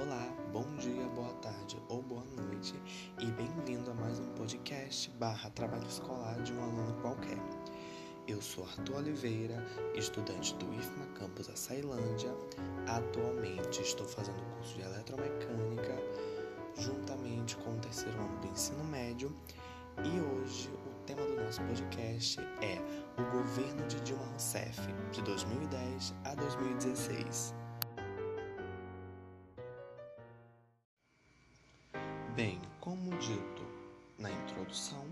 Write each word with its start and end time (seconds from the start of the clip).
Olá, 0.00 0.32
bom 0.52 0.76
dia, 0.76 1.08
boa 1.08 1.32
tarde 1.42 1.76
ou 1.88 2.00
boa 2.00 2.22
noite 2.36 2.72
e 3.18 3.26
bem-vindo 3.32 3.90
a 3.90 3.94
mais 3.94 4.20
um 4.20 4.28
podcast 4.34 5.10
barra 5.18 5.50
trabalho 5.50 5.88
escolar 5.88 6.40
de 6.42 6.52
um 6.52 6.62
aluno 6.62 6.94
qualquer. 7.02 7.36
Eu 8.28 8.40
sou 8.40 8.62
Arthur 8.62 8.98
Oliveira, 8.98 9.60
estudante 9.96 10.54
do 10.54 10.72
IFMA 10.72 11.04
Campus 11.18 11.50
Açailândia. 11.50 12.32
Atualmente 12.86 13.82
estou 13.82 14.06
fazendo 14.06 14.40
curso 14.54 14.76
de 14.76 14.82
eletromecânica 14.82 15.96
juntamente 16.76 17.56
com 17.56 17.74
o 17.74 17.80
terceiro 17.80 18.20
ano 18.20 18.38
do 18.38 18.46
ensino 18.52 18.84
médio 18.84 19.34
e 20.04 20.20
hoje 20.20 20.70
o 20.86 20.94
tema 21.06 21.22
do 21.22 21.42
nosso 21.42 21.60
podcast 21.62 22.38
é 22.62 22.80
o 23.20 23.24
governo 23.32 23.84
de 23.88 24.00
Dilma 24.02 24.26
Rousseff, 24.26 24.80
de 25.10 25.22
2010 25.22 26.14
a 26.24 26.36
2016. 26.36 27.52
Bem, 32.38 32.60
como 32.78 33.10
dito 33.18 33.66
na 34.16 34.30
introdução, 34.30 35.04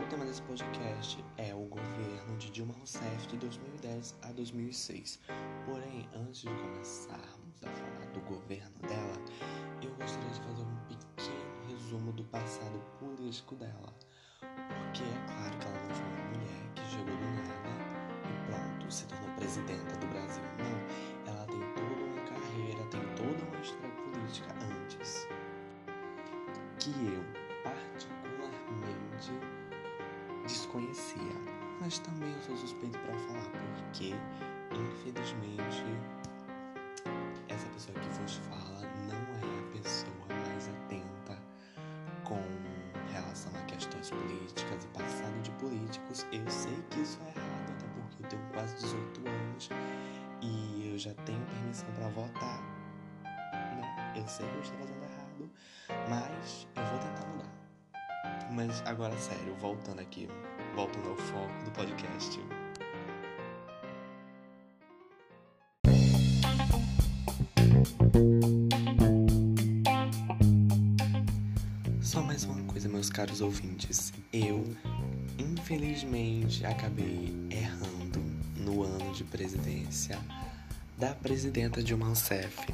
o 0.00 0.04
tema 0.08 0.24
desse 0.24 0.40
podcast 0.40 1.22
é 1.36 1.54
o 1.54 1.66
governo 1.66 2.38
de 2.38 2.48
Dilma 2.50 2.72
Rousseff 2.72 3.26
de 3.26 3.36
2010 3.36 4.16
a 4.22 4.32
2006. 4.32 5.20
Porém, 5.66 6.08
antes 6.14 6.40
de 6.40 6.48
começarmos 6.48 7.62
a 7.62 7.68
falar 7.68 8.06
do 8.14 8.20
governo 8.20 8.78
dela, 8.80 9.12
eu 9.82 9.90
gostaria 9.96 10.30
de 10.30 10.40
fazer 10.40 10.62
um 10.62 10.76
pequeno 10.88 11.68
resumo 11.68 12.12
do 12.12 12.24
passado 12.24 12.82
político 12.98 13.54
dela. 13.56 13.94
Porque 14.40 15.02
é 15.02 15.26
claro 15.26 15.58
que 15.58 15.66
ela 15.66 15.82
não 15.86 15.94
foi 15.94 16.06
uma 16.06 16.28
mulher 16.30 16.72
que 16.74 16.84
chegou 16.92 17.14
do 17.14 17.24
nada 17.42 17.92
e 18.24 18.50
pronto, 18.50 18.90
se 18.90 19.06
tornou 19.06 19.28
presidenta 19.36 19.98
do 19.98 20.06
Brasil. 20.06 20.42
Não, 20.56 21.11
que 26.82 26.90
eu 26.90 27.24
particularmente 27.62 29.30
desconhecia. 30.42 31.36
Mas 31.80 32.00
também 32.00 32.32
eu 32.32 32.42
sou 32.42 32.56
suspeito 32.56 32.98
para 32.98 33.14
falar, 33.14 33.50
porque 33.50 34.14
infelizmente 34.72 35.84
essa 37.48 37.68
pessoa 37.68 37.96
que 38.00 38.08
vos 38.08 38.34
fala 38.48 38.80
não 39.06 39.14
é 39.14 39.60
a 39.60 39.80
pessoa 39.80 40.26
mais 40.28 40.68
atenta 40.68 41.38
com 42.24 42.42
relação 43.12 43.52
a 43.54 43.62
questões 43.66 44.10
políticas 44.10 44.84
e 44.84 44.86
passado 44.88 45.40
de 45.42 45.50
políticos. 45.52 46.26
Eu 46.32 46.48
sei 46.50 46.76
que 46.90 47.00
isso 47.00 47.20
é 47.24 47.28
errado, 47.28 47.72
até 47.76 47.86
porque 47.94 48.24
eu 48.24 48.28
tenho 48.28 48.42
quase 48.52 48.74
18 48.76 49.28
anos 49.28 49.68
e 50.40 50.90
eu 50.92 50.98
já 50.98 51.14
tenho 51.14 51.44
permissão 51.46 51.88
para 51.94 52.08
votar. 52.08 52.60
Né? 53.22 54.14
Eu 54.16 54.26
sei 54.26 54.48
que 54.48 54.54
eu 54.56 54.62
estou 54.62 54.78
fazendo 54.78 55.02
errado 55.02 55.11
Mas 58.54 58.82
agora, 58.84 59.16
sério, 59.16 59.54
voltando 59.58 60.00
aqui, 60.00 60.28
voltando 60.76 61.08
ao 61.08 61.16
foco 61.16 61.64
do 61.64 61.70
podcast. 61.70 62.38
Só 72.02 72.22
mais 72.22 72.44
uma 72.44 72.62
coisa, 72.64 72.90
meus 72.90 73.08
caros 73.08 73.40
ouvintes. 73.40 74.12
Eu, 74.30 74.62
infelizmente, 75.38 76.66
acabei 76.66 77.34
errando 77.50 78.20
no 78.56 78.82
ano 78.82 79.14
de 79.14 79.24
presidência 79.24 80.18
da 80.98 81.14
presidenta 81.14 81.82
Dilma 81.82 82.06
Rousseff. 82.06 82.66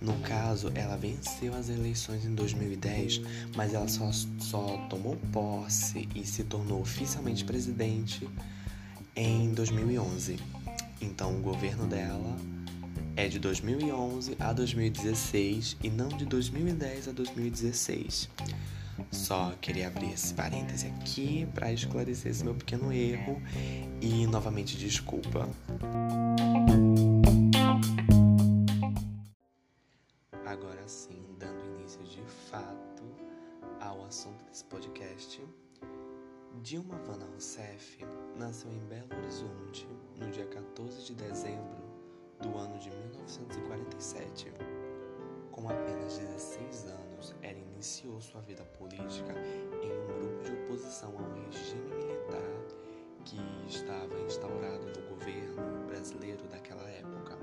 No 0.00 0.14
caso, 0.20 0.70
ela 0.74 0.96
venceu 0.96 1.54
as 1.54 1.68
eleições 1.68 2.24
em 2.24 2.34
2010, 2.34 3.22
mas 3.56 3.74
ela 3.74 3.88
só, 3.88 4.10
só 4.38 4.76
tomou 4.88 5.16
posse 5.32 6.08
e 6.14 6.24
se 6.24 6.44
tornou 6.44 6.80
oficialmente 6.80 7.44
presidente 7.44 8.28
em 9.14 9.52
2011. 9.52 10.38
Então, 11.00 11.36
o 11.36 11.40
governo 11.40 11.86
dela 11.86 12.36
é 13.16 13.28
de 13.28 13.38
2011 13.38 14.36
a 14.38 14.52
2016 14.52 15.78
e 15.82 15.88
não 15.88 16.08
de 16.08 16.26
2010 16.26 17.08
a 17.08 17.12
2016. 17.12 18.28
Só 19.10 19.54
queria 19.60 19.88
abrir 19.88 20.12
esse 20.12 20.32
parêntese 20.34 20.86
aqui 20.86 21.46
para 21.54 21.72
esclarecer 21.72 22.30
esse 22.30 22.44
meu 22.44 22.54
pequeno 22.54 22.92
erro 22.92 23.40
e 24.00 24.26
novamente 24.26 24.76
desculpa. 24.76 25.48
1947. 43.26 44.52
Com 45.50 45.68
apenas 45.68 46.18
16 46.18 46.86
anos, 46.86 47.34
ela 47.42 47.58
iniciou 47.58 48.20
sua 48.20 48.40
vida 48.42 48.64
política 48.78 49.34
em 49.82 49.90
um 49.90 50.06
grupo 50.20 50.44
de 50.44 50.52
oposição 50.52 51.12
ao 51.18 51.44
regime 51.44 51.90
militar 51.94 52.42
que 53.24 53.40
estava 53.66 54.14
instaurado 54.20 54.86
no 54.86 55.08
governo 55.08 55.86
brasileiro 55.86 56.46
daquela 56.46 56.88
época. 56.88 57.36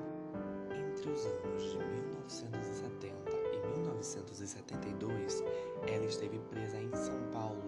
Entre 0.72 1.10
os 1.10 1.26
anos 1.26 1.64
de 1.64 1.78
1970 1.78 3.32
e 3.52 3.68
1972, 3.80 5.44
ela 5.88 6.06
esteve 6.06 6.40
presa 6.40 6.78
em 6.78 6.96
São 6.96 7.22
Paulo 7.32 7.63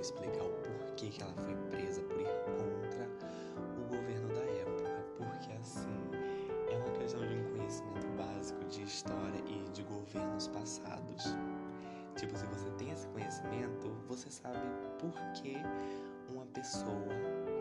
explicar 0.00 0.44
o 0.44 0.50
porquê 0.50 1.08
que 1.08 1.22
ela 1.22 1.34
foi 1.34 1.54
presa 1.70 2.00
por 2.02 2.20
ir 2.20 2.26
contra 2.46 3.08
o 3.78 3.82
governo 3.88 4.28
da 4.28 4.40
época, 4.40 5.04
porque 5.16 5.52
assim 5.52 6.10
é 6.70 6.76
uma 6.76 6.90
questão 6.98 7.20
de 7.20 7.34
um 7.34 7.56
conhecimento 7.56 8.06
básico 8.16 8.64
de 8.64 8.82
história 8.82 9.42
e 9.46 9.68
de 9.70 9.82
governos 9.82 10.48
passados. 10.48 11.36
Tipo, 12.16 12.36
se 12.36 12.46
você 12.46 12.70
tem 12.78 12.90
esse 12.90 13.06
conhecimento, 13.08 13.90
você 14.08 14.30
sabe 14.30 14.58
por 14.98 15.12
que 15.34 15.56
uma 16.30 16.46
pessoa 16.46 17.08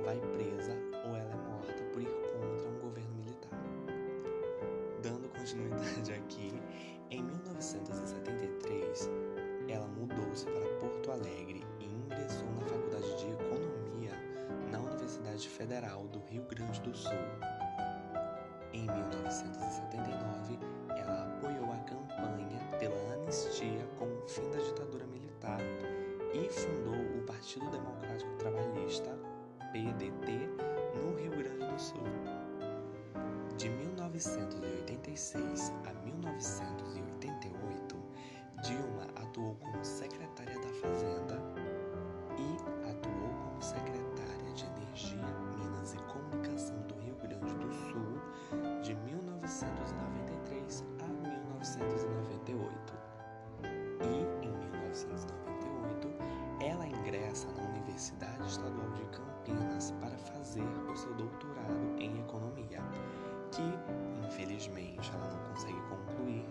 vai 0.03 0.19
presa 0.33 0.73
ou 1.05 1.15
ela 1.15 1.31
é 1.31 1.49
morta 1.49 1.83
por 1.91 2.01
ir 2.01 2.07
contra 2.07 2.69
um 2.69 2.79
governo 2.79 3.15
militar. 3.15 3.59
Dando 5.01 5.29
continuidade 5.29 6.13
aqui, 6.13 6.53
em 7.09 7.23
1973, 7.23 9.09
ela 9.67 9.87
mudou-se 9.87 10.45
para 10.45 10.67
Porto 10.79 11.11
Alegre 11.11 11.68
Universidade 15.39 15.47
Federal 15.47 16.03
do 16.07 16.19
Rio 16.25 16.43
Grande 16.43 16.81
do 16.81 16.93
Sul. 16.93 17.13
Em 18.73 18.81
1979, 18.81 20.59
ela 20.97 21.27
apoiou 21.27 21.71
a 21.71 21.77
campanha 21.77 22.59
pela 22.77 23.13
anistia 23.13 23.87
com 23.97 24.03
o 24.05 24.27
fim 24.27 24.51
da 24.51 24.57
ditadura 24.57 25.07
militar 25.07 25.61
e 26.33 26.49
fundou 26.49 26.99
o 27.17 27.21
Partido 27.25 27.71
Democrático 27.71 28.35
Trabalhista, 28.35 29.17
PDT, 29.71 30.49
no 31.01 31.15
Rio 31.15 31.31
Grande 31.31 31.65
do 31.65 31.79
Sul. 31.79 32.03
De 33.55 33.69
1986 33.69 35.71
a 35.85 35.93
1988, 36.03 36.78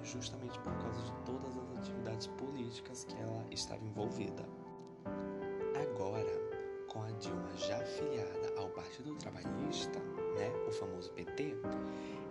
justamente 0.08 0.58
por 0.60 0.72
causa 0.78 1.00
de 1.02 1.12
todas 1.24 1.56
as 1.56 1.78
atividades 1.78 2.26
políticas 2.26 3.04
que 3.04 3.16
ela 3.20 3.44
estava 3.50 3.84
envolvida. 3.84 4.44
Agora, 5.80 6.48
com 6.88 7.02
a 7.02 7.10
Dilma 7.12 7.54
já 7.56 7.78
filiada 7.84 8.52
ao 8.56 8.68
Partido 8.70 9.14
Trabalhista, 9.16 9.98
né, 10.36 10.50
o 10.66 10.72
famoso 10.72 11.12
PT, 11.12 11.54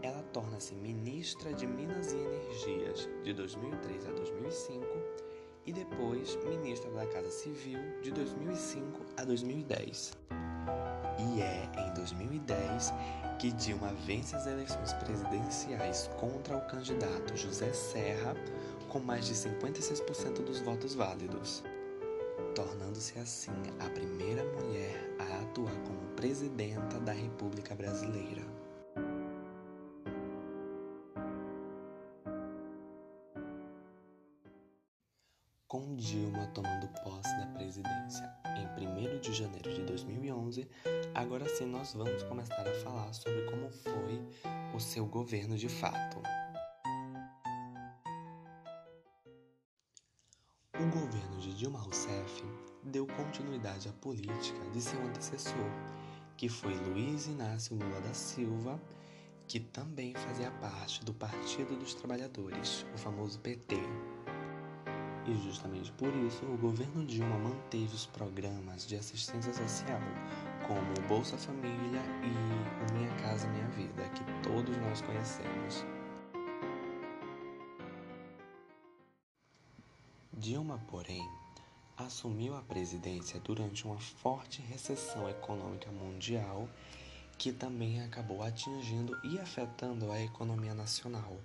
ela 0.01 0.23
torna-se 0.33 0.75
ministra 0.75 1.53
de 1.53 1.67
Minas 1.67 2.11
e 2.11 2.17
Energias 2.17 3.09
de 3.23 3.33
2003 3.33 4.07
a 4.07 4.11
2005 4.11 4.85
e 5.65 5.73
depois 5.73 6.35
ministra 6.45 6.89
da 6.91 7.05
Casa 7.07 7.29
Civil 7.29 7.79
de 8.01 8.11
2005 8.11 9.05
a 9.17 9.23
2010. 9.23 10.17
E 11.19 11.41
é 11.41 11.66
2010 12.13 12.93
que 13.39 13.51
Dilma 13.51 13.93
vence 14.05 14.35
as 14.35 14.47
eleições 14.47 14.93
presidenciais 14.93 16.09
contra 16.19 16.57
o 16.57 16.61
candidato 16.61 17.35
José 17.35 17.71
Serra 17.73 18.35
com 18.89 18.99
mais 18.99 19.25
de 19.25 19.33
56% 19.33 20.43
dos 20.43 20.59
votos 20.61 20.95
válidos, 20.95 21.63
tornando-se 22.55 23.19
assim 23.19 23.51
a 23.79 23.89
primeira 23.89 24.43
mulher 24.43 25.15
a 25.19 25.41
atuar 25.41 25.75
como 25.85 25.99
presidenta 26.15 26.99
da 26.99 27.11
República 27.11 27.75
Brasileira. 27.75 28.43
Com 35.67 35.97
Dilma 35.97 36.47
tomando 36.53 36.87
posse 37.03 37.37
da 37.39 37.45
presidência 37.47 38.33
em 38.55 39.17
1 39.17 39.19
de 39.19 39.33
janeiro 39.33 39.73
de 39.73 39.81
2011, 39.83 40.65
agora 41.13 41.45
sim 41.49 41.65
nós 41.65 41.93
vamos 41.93 42.23
começar 42.23 42.65
a 42.65 42.73
falar 42.75 43.11
sobre 43.11 43.41
como 43.41 43.69
foi 43.69 44.25
o 44.73 44.79
seu 44.79 45.05
governo 45.05 45.57
de 45.57 45.67
fato. 45.67 46.21
O 50.79 50.89
governo 50.89 51.37
de 51.41 51.53
Dilma 51.53 51.79
Rousseff 51.79 52.45
deu 52.81 53.05
continuidade 53.05 53.89
à 53.89 53.91
política 53.91 54.69
de 54.71 54.79
seu 54.79 55.01
antecessor, 55.01 55.69
que 56.37 56.47
foi 56.47 56.75
Luiz 56.75 57.27
Inácio 57.27 57.75
Lula 57.75 57.99
da 57.99 58.13
Silva, 58.13 58.81
que 59.45 59.59
também 59.59 60.13
fazia 60.13 60.49
parte 60.49 61.03
do 61.03 61.13
Partido 61.13 61.77
dos 61.77 61.93
Trabalhadores, 61.93 62.85
o 62.95 62.97
famoso 62.97 63.37
PT. 63.39 63.75
E 65.27 65.35
justamente 65.43 65.91
por 65.91 66.15
isso, 66.15 66.45
o 66.45 66.57
governo 66.57 67.05
Dilma 67.05 67.37
manteve 67.37 67.93
os 67.93 68.05
programas 68.05 68.87
de 68.87 68.95
assistência 68.95 69.53
social, 69.53 69.99
como 70.65 71.07
Bolsa 71.07 71.37
Família 71.37 72.01
e 72.23 72.89
o 72.89 72.97
Minha 72.97 73.13
Casa 73.17 73.45
Minha 73.49 73.67
Vida, 73.67 74.07
que 74.09 74.23
todos 74.41 74.77
nós 74.77 75.01
conhecemos. 75.01 75.85
Dilma, 80.31 80.79
porém, 80.87 81.29
assumiu 81.97 82.55
a 82.55 82.61
presidência 82.61 83.37
durante 83.41 83.85
uma 83.85 83.99
forte 83.99 84.61
recessão 84.61 85.29
econômica 85.29 85.91
mundial 85.91 86.69
que 87.37 87.51
também 87.51 88.01
acabou 88.01 88.41
atingindo 88.43 89.19
e 89.25 89.37
afetando 89.39 90.09
a 90.09 90.21
economia 90.21 90.73
nacional. 90.73 91.37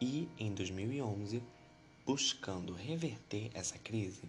E 0.00 0.28
em 0.38 0.52
2011, 0.52 1.42
buscando 2.10 2.72
reverter 2.72 3.52
essa 3.54 3.78
crise, 3.78 4.22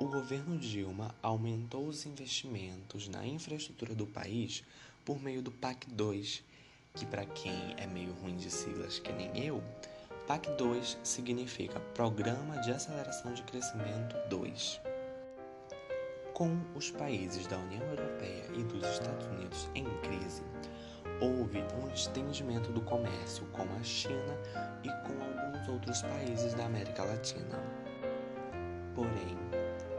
o 0.00 0.06
governo 0.06 0.56
Dilma 0.56 1.14
aumentou 1.22 1.86
os 1.86 2.06
investimentos 2.06 3.08
na 3.08 3.26
infraestrutura 3.26 3.94
do 3.94 4.06
país 4.06 4.64
por 5.04 5.22
meio 5.22 5.42
do 5.42 5.50
PAC 5.50 5.86
2, 5.90 6.42
que 6.94 7.04
para 7.04 7.26
quem 7.26 7.74
é 7.76 7.86
meio 7.86 8.14
ruim 8.22 8.38
de 8.38 8.50
siglas 8.50 8.98
que 8.98 9.12
nem 9.12 9.38
eu, 9.38 9.62
PAC 10.26 10.48
2 10.56 10.96
significa 11.02 11.78
Programa 11.92 12.56
de 12.62 12.70
Aceleração 12.70 13.34
de 13.34 13.42
Crescimento 13.42 14.16
2. 14.30 14.80
Com 16.32 16.58
os 16.74 16.90
países 16.90 17.46
da 17.46 17.58
União 17.58 17.82
Europeia 17.82 18.46
e 18.54 18.62
dos 18.62 18.88
Estados 18.88 19.26
Unidos 19.26 19.68
em 19.74 19.84
crise, 20.00 20.42
houve 21.20 21.58
um 21.84 21.92
estendimento 21.92 22.72
do 22.72 22.80
comércio 22.80 23.44
com 23.48 23.64
a 23.78 23.82
China 23.82 24.38
e 24.82 24.88
com 25.06 25.29
alguns 25.60 25.68
outros 25.68 26.02
países 26.02 26.54
da 26.54 26.66
América 26.66 27.04
Latina. 27.04 27.58
Porém, 28.94 29.36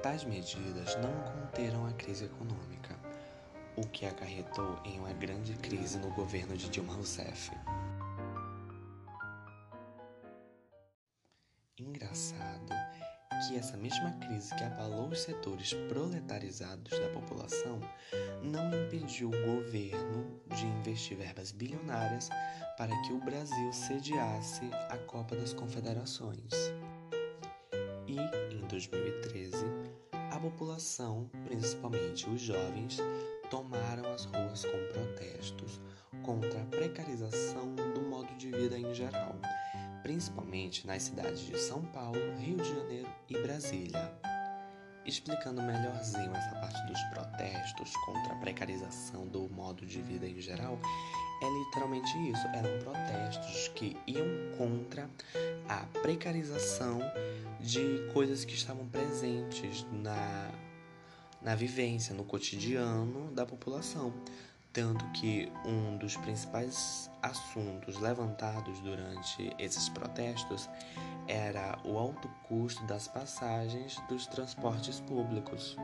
tais 0.02 0.24
medidas 0.24 0.96
não 0.98 1.12
conteram 1.32 1.86
a 1.86 1.94
crise 1.94 2.26
econômica, 2.26 2.96
o 3.76 3.86
que 3.88 4.06
acarretou 4.06 4.80
em 4.84 5.00
uma 5.00 5.14
grande 5.14 5.54
crise 5.54 5.98
no 6.00 6.10
governo 6.12 6.56
de 6.58 6.70
Dilma 6.70 6.94
Rousseff. 6.94 7.52
Mesma 13.82 14.12
crise 14.12 14.54
que 14.56 14.64
abalou 14.64 15.10
os 15.10 15.22
setores 15.22 15.74
proletarizados 15.90 16.92
da 17.00 17.10
população 17.10 17.80
não 18.44 18.70
impediu 18.86 19.30
o 19.30 19.56
governo 19.56 20.40
de 20.56 20.68
investir 20.68 21.18
verbas 21.18 21.52
bilionárias 21.52 22.30
para 22.78 22.96
que 23.02 23.12
o 23.12 23.20
Brasil 23.20 23.74
sediasse 23.74 24.70
a 24.90 24.98
Copa 25.00 25.36
das 25.36 25.54
Confederações. 25.54 26.52
E, 28.08 28.18
em 28.54 28.68
2013, 28.68 29.66
a 30.32 30.40
população, 30.40 31.28
principalmente 31.46 32.30
os 32.30 32.40
jovens, 32.40 32.98
tomaram 33.50 34.10
as 34.14 34.26
ruas 34.26 34.64
com 34.64 34.78
protestos 34.94 35.82
contra 36.24 36.62
a 36.62 36.66
precarização 36.66 37.74
do 37.76 38.02
modo 38.02 38.34
de 38.36 38.52
vida 38.52 38.78
em 38.78 38.94
geral 38.94 39.36
principalmente 40.04 40.86
nas 40.86 41.04
cidades 41.04 41.42
de 41.42 41.58
São 41.58 41.84
Paulo, 41.86 42.20
Rio 42.38 42.58
de 42.58 42.70
Janeiro 42.70 43.10
e 43.30 43.38
Brasília. 43.40 44.12
Explicando 45.04 45.64
melhorzinho 45.64 46.32
essa 46.36 46.56
parte 46.60 46.86
dos 46.86 47.02
protestos 47.06 47.92
contra 48.06 48.34
a 48.34 48.36
precarização 48.38 49.28
do 49.28 49.50
modo 49.50 49.84
de 49.84 50.00
vida 50.00 50.28
em 50.28 50.40
geral, 50.40 50.78
é 51.42 51.50
literalmente 51.50 52.16
isso: 52.30 52.46
eram 52.50 52.80
protestos 52.84 53.68
que 53.70 53.98
iam 54.06 54.28
contra 54.58 55.10
a 55.68 55.86
precarização 56.02 57.00
de 57.60 58.08
coisas 58.14 58.46
que 58.46 58.54
estavam 58.54 58.88
presentes 58.88 59.86
na, 59.92 60.52
na 61.42 61.56
vivência, 61.56 62.14
no 62.14 62.24
cotidiano 62.24 63.32
da 63.32 63.46
população. 63.46 64.14
Tanto 64.74 65.04
que 65.12 65.52
um 65.66 65.98
dos 65.98 66.16
principais 66.16 67.12
assuntos 67.22 68.00
levantados 68.00 68.80
durante 68.80 69.54
esses 69.60 69.90
protestos 69.90 70.70
era 71.28 71.78
o 71.84 71.98
alto 71.98 72.30
custo 72.48 72.84
das 72.86 73.08
passagens 73.08 73.98
dos 74.08 74.28
transportes 74.28 75.02
públicos. 75.02 75.76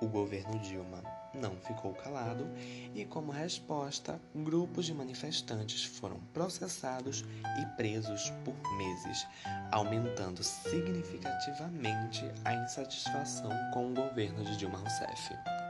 O 0.00 0.06
governo 0.06 0.56
Dilma 0.60 1.02
não 1.34 1.56
ficou 1.56 1.92
calado 1.94 2.48
e, 2.94 3.04
como 3.04 3.32
resposta, 3.32 4.20
grupos 4.34 4.86
de 4.86 4.94
manifestantes 4.94 5.84
foram 5.84 6.20
processados 6.32 7.24
e 7.60 7.66
presos 7.76 8.30
por 8.44 8.54
meses, 8.76 9.26
aumentando 9.72 10.42
significativamente 10.42 12.24
a 12.44 12.54
insatisfação 12.54 13.50
com 13.72 13.90
o 13.90 13.94
governo 13.94 14.44
de 14.44 14.56
Dilma 14.56 14.78
Rousseff. 14.78 15.67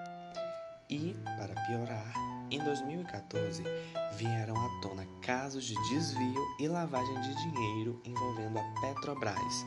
E, 0.90 1.14
para 1.36 1.54
piorar, 1.66 2.14
em 2.50 2.58
2014 2.64 3.62
vieram 4.14 4.56
à 4.56 4.80
tona 4.80 5.06
casos 5.20 5.64
de 5.64 5.74
desvio 5.90 6.42
e 6.58 6.66
lavagem 6.66 7.20
de 7.20 7.34
dinheiro 7.34 8.00
envolvendo 8.06 8.58
a 8.58 8.80
Petrobras, 8.80 9.66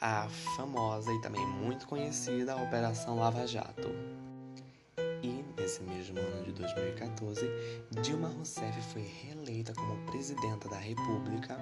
a 0.00 0.26
famosa 0.56 1.12
e 1.12 1.20
também 1.20 1.46
muito 1.46 1.86
conhecida 1.86 2.56
Operação 2.56 3.18
Lava 3.18 3.46
Jato. 3.46 3.90
E 5.22 5.44
nesse 5.60 5.82
mesmo 5.82 6.18
ano 6.18 6.44
de 6.44 6.52
2014, 6.52 7.46
Dilma 8.00 8.28
Rousseff 8.28 8.80
foi 8.92 9.02
reeleita 9.02 9.74
como 9.74 9.98
presidenta 10.06 10.66
da 10.66 10.78
República 10.78 11.58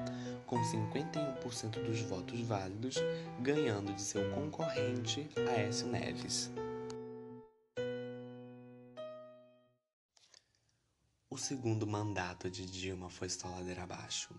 com 0.47 0.63
51% 0.63 1.83
dos 1.85 2.03
votos 2.03 2.41
válidos, 2.43 3.03
ganhando 3.41 3.93
de 3.95 4.03
seu 4.03 4.31
concorrente 4.31 5.29
Aécio 5.49 5.89
Neves. 5.89 6.53
O 11.37 11.39
segundo 11.39 11.87
mandato 11.87 12.51
de 12.51 12.65
Dilma 12.65 13.11
foi 13.11 13.29
só 13.29 13.47
ladeira 13.47 13.83
abaixo. 13.83 14.35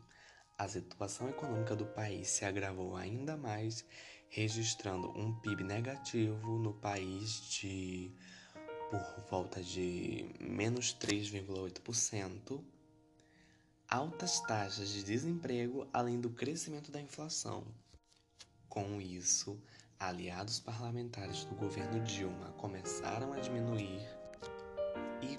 A 0.58 0.68
situação 0.68 1.30
econômica 1.30 1.76
do 1.76 1.86
país 1.86 2.28
se 2.28 2.44
agravou 2.44 2.96
ainda 2.96 3.38
mais, 3.38 3.86
registrando 4.30 5.08
um 5.12 5.32
PIB 5.40 5.64
negativo 5.64 6.58
no 6.58 6.74
país 6.74 7.52
de 7.52 8.12
por 8.90 9.30
volta 9.30 9.62
de 9.62 10.28
menos 10.40 10.92
3,8%, 10.96 12.66
altas 13.88 14.40
taxas 14.40 14.90
de 14.90 15.04
desemprego, 15.04 15.88
além 15.94 16.20
do 16.20 16.32
crescimento 16.32 16.92
da 16.92 17.00
inflação. 17.00 17.64
Com 18.68 19.00
isso, 19.00 19.62
aliados 20.00 20.60
parlamentares 20.60 21.46
do 21.46 21.54
governo 21.54 22.04
Dilma 22.04 22.54
começaram 22.54 23.34
a 23.34 23.40
diminuir 23.40 24.17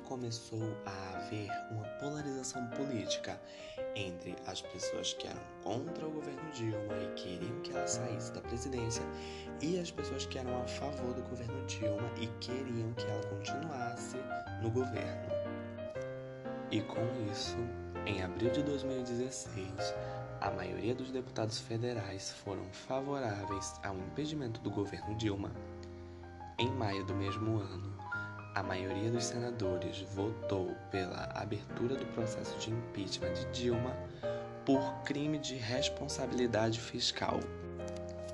começou 0.09 0.75
a 0.87 1.17
haver 1.19 1.51
uma 1.71 1.85
polarização 2.01 2.67
política 2.69 3.39
entre 3.95 4.35
as 4.47 4.63
pessoas 4.63 5.13
que 5.13 5.27
eram 5.27 5.41
contra 5.63 6.07
o 6.07 6.11
governo 6.11 6.51
Dilma 6.53 6.95
e 6.97 7.15
queriam 7.15 7.61
que 7.61 7.73
ela 7.73 7.87
saísse 7.87 8.33
da 8.33 8.41
presidência 8.41 9.03
e 9.61 9.79
as 9.79 9.91
pessoas 9.91 10.25
que 10.25 10.39
eram 10.39 10.63
a 10.63 10.67
favor 10.67 11.13
do 11.13 11.23
governo 11.29 11.63
Dilma 11.67 12.11
e 12.19 12.27
queriam 12.41 12.91
que 12.95 13.05
ela 13.05 13.23
continuasse 13.27 14.17
no 14.63 14.71
governo. 14.71 15.29
E 16.71 16.81
com 16.81 17.05
isso, 17.31 17.59
em 18.07 18.23
abril 18.23 18.51
de 18.51 18.63
2016, 18.63 19.95
a 20.41 20.51
maioria 20.51 20.95
dos 20.95 21.11
deputados 21.11 21.59
federais 21.59 22.31
foram 22.31 22.65
favoráveis 22.73 23.75
ao 23.85 23.97
impedimento 23.99 24.59
do 24.63 24.71
governo 24.71 25.15
Dilma. 25.17 25.53
Em 26.59 26.71
maio 26.71 27.05
do 27.05 27.15
mesmo 27.15 27.59
ano, 27.59 27.88
a 28.55 28.63
maioria 28.63 29.11
dos 29.11 29.25
senadores 29.25 30.01
votou 30.15 30.75
pela 30.91 31.31
abertura 31.35 31.95
do 31.95 32.07
processo 32.07 32.59
de 32.59 32.71
impeachment 32.71 33.35
de 33.35 33.45
Dilma 33.47 33.97
por 34.65 35.03
crime 35.05 35.39
de 35.39 35.55
responsabilidade 35.57 36.81
fiscal. 36.81 37.41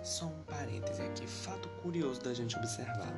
Só 0.02 0.26
um 0.26 0.42
parêntese 0.42 1.02
aqui, 1.02 1.26
fato 1.26 1.68
curioso 1.82 2.20
da 2.22 2.34
gente 2.34 2.56
observar. 2.56 3.12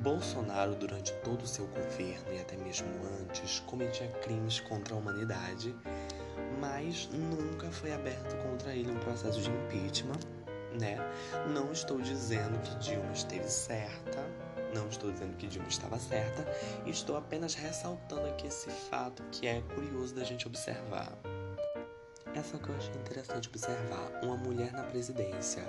Bolsonaro, 0.00 0.74
durante 0.74 1.12
todo 1.24 1.42
o 1.42 1.46
seu 1.46 1.66
governo 1.66 2.32
e 2.32 2.40
até 2.40 2.56
mesmo 2.56 2.88
antes, 3.20 3.60
cometia 3.60 4.08
crimes 4.22 4.60
contra 4.60 4.94
a 4.94 4.98
humanidade, 4.98 5.74
mas 6.60 7.08
nunca 7.12 7.70
foi 7.70 7.92
aberto 7.92 8.36
contra 8.48 8.72
ele 8.72 8.90
um 8.90 8.98
processo 8.98 9.40
de 9.40 9.50
impeachment, 9.50 10.20
né? 10.80 10.98
Não 11.52 11.72
estou 11.72 12.00
dizendo 12.00 12.58
que 12.60 12.74
Dilma 12.76 13.12
esteve 13.12 13.48
certa, 13.48 14.24
não 14.74 14.88
estou 14.88 15.10
dizendo 15.10 15.36
que 15.36 15.46
Dilma 15.46 15.68
estava 15.68 15.98
certa, 15.98 16.46
estou 16.86 17.16
apenas 17.16 17.54
ressaltando 17.54 18.26
aqui 18.26 18.46
esse 18.46 18.70
fato 18.70 19.22
que 19.30 19.46
é 19.46 19.60
curioso 19.74 20.14
da 20.14 20.24
gente 20.24 20.46
observar. 20.46 21.12
Essa 22.34 22.58
que 22.58 22.68
eu 22.68 22.76
achei 22.76 22.94
interessante 22.94 23.48
observar, 23.48 24.20
uma 24.22 24.36
mulher 24.36 24.72
na 24.72 24.82
presidência 24.82 25.62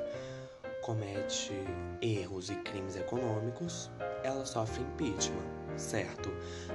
comete 0.81 1.53
erros 2.01 2.49
e 2.49 2.55
crimes 2.55 2.95
econômicos, 2.95 3.91
ela 4.23 4.45
sofre 4.45 4.81
impeachment, 4.81 5.45
certo? 5.77 6.31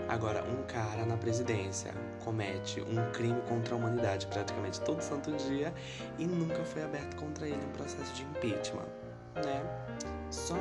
Agora, 0.08 0.44
um 0.44 0.62
cara 0.66 1.04
na 1.04 1.16
presidência 1.16 1.92
comete 2.24 2.80
um 2.80 3.10
crime 3.12 3.40
contra 3.48 3.74
a 3.74 3.78
humanidade 3.78 4.26
praticamente 4.28 4.80
todo 4.80 5.00
santo 5.00 5.32
dia 5.32 5.74
e 6.18 6.26
nunca 6.26 6.64
foi 6.64 6.84
aberto 6.84 7.16
contra 7.16 7.46
ele 7.46 7.64
um 7.64 7.72
processo 7.72 8.12
de 8.14 8.22
impeachment, 8.22 8.88
né? 9.34 9.62
Só, 10.30 10.56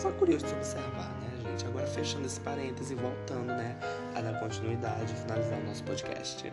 só 0.00 0.10
curioso 0.12 0.46
de 0.46 0.54
observar, 0.54 1.14
né, 1.20 1.30
gente? 1.42 1.66
Agora, 1.66 1.86
fechando 1.86 2.24
esse 2.24 2.40
parêntese 2.40 2.94
e 2.94 2.96
voltando, 2.96 3.48
né, 3.48 3.78
a 4.14 4.22
dar 4.22 4.40
continuidade 4.40 5.14
finalizar 5.14 5.58
o 5.58 5.64
nosso 5.66 5.84
podcast. 5.84 6.50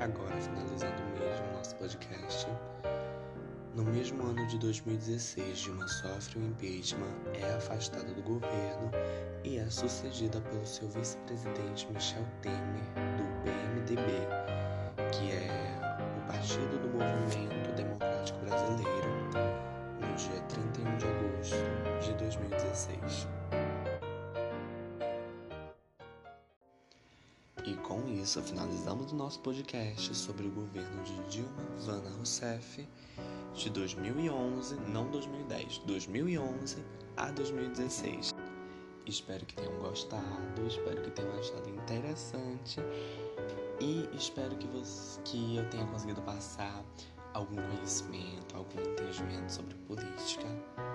Agora, 0.00 0.34
finalizando 0.40 1.02
mesmo 1.12 1.46
o 1.50 1.56
nosso 1.58 1.76
podcast. 1.76 2.48
No 3.74 3.84
mesmo 3.84 4.22
ano 4.22 4.46
de 4.46 4.56
2016, 4.58 5.58
Dilma 5.58 5.86
sofre 5.86 6.38
o 6.38 6.46
impeachment, 6.46 7.12
é 7.34 7.54
afastada 7.56 8.10
do 8.14 8.22
governo 8.22 8.90
e 9.42 9.58
é 9.58 9.68
sucedida 9.68 10.40
pelo 10.40 10.64
seu 10.64 10.88
vice-presidente 10.88 11.86
Michel 11.92 12.24
Temer, 12.40 12.84
do 13.18 13.42
PMDB, 13.42 14.12
que 15.12 15.32
é 15.32 15.50
o 16.16 16.32
Partido 16.32 16.78
do 16.80 16.88
Movimento 16.88 17.74
Democrático 17.74 18.38
Brasileiro, 18.38 19.63
dia 20.16 20.40
31 20.42 20.96
de 20.96 21.06
agosto 21.06 21.56
de 22.00 22.12
2016. 22.14 23.28
E 27.64 27.74
com 27.76 28.06
isso, 28.08 28.40
finalizamos 28.42 29.10
o 29.10 29.16
nosso 29.16 29.40
podcast 29.40 30.14
sobre 30.14 30.46
o 30.46 30.50
governo 30.50 31.02
de 31.02 31.14
Dilma 31.28 31.64
Vana 31.80 32.10
Rousseff 32.10 32.86
de 33.54 33.70
2011, 33.70 34.76
não 34.88 35.10
2010, 35.10 35.78
2011 35.78 36.84
a 37.16 37.30
2016. 37.32 38.34
Espero 39.06 39.44
que 39.44 39.54
tenham 39.54 39.76
gostado, 39.80 40.66
espero 40.66 41.02
que 41.02 41.10
tenham 41.10 41.36
achado 41.38 41.68
interessante 41.68 42.80
e 43.80 44.08
espero 44.16 44.56
que, 44.56 44.66
você, 44.68 45.20
que 45.22 45.56
eu 45.56 45.68
tenha 45.70 45.86
conseguido 45.86 46.22
passar 46.22 46.84
algum 47.34 47.56
conhecimento, 47.56 48.56
algum 48.56 48.80
entendimento 48.80 49.52
sobre 49.52 49.74
política 49.86 50.46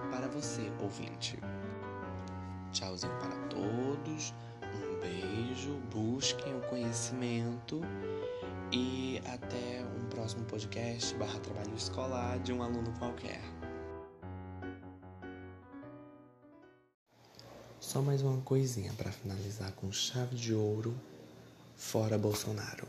para 0.09 0.27
você, 0.27 0.71
ouvinte. 0.81 1.37
Tchauzinho 2.71 3.13
para 3.19 3.35
todos, 3.47 4.33
um 4.63 4.99
beijo, 4.99 5.75
busquem 5.91 6.55
o 6.55 6.61
conhecimento 6.61 7.81
e 8.71 9.21
até 9.25 9.83
um 9.97 10.09
próximo 10.09 10.45
podcast 10.45 11.13
barra 11.15 11.39
trabalho 11.39 11.75
escolar 11.75 12.39
de 12.39 12.53
um 12.53 12.63
aluno 12.63 12.91
qualquer. 12.97 13.41
Só 17.79 18.01
mais 18.01 18.21
uma 18.21 18.39
coisinha 18.41 18.93
para 18.93 19.11
finalizar 19.11 19.71
com 19.73 19.91
chave 19.91 20.35
de 20.35 20.53
ouro, 20.53 20.95
fora 21.75 22.17
Bolsonaro. 22.17 22.87